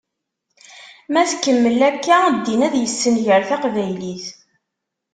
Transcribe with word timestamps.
Ma 1.11 1.21
tkemmel 1.31 1.79
akka, 1.89 2.17
ddin 2.35 2.61
ad 2.67 2.75
yessenger 2.77 3.41
taqbaylit. 3.49 4.25